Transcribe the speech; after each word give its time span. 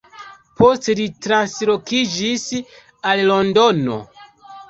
Poste 0.61 0.95
li 0.99 1.03
translokiĝis 1.25 2.47
al 3.13 3.23
Londono. 3.33 4.01